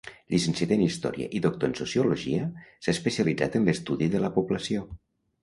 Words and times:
Llicenciat 0.33 0.71
en 0.77 0.85
història 0.85 1.27
i 1.39 1.41
doctor 1.45 1.71
en 1.71 1.75
sociologia, 1.81 2.47
s'ha 2.87 2.95
especialitzat 2.95 3.59
en 3.61 3.69
l'estudi 3.69 4.11
de 4.17 4.25
la 4.27 4.35
població. 4.41 4.89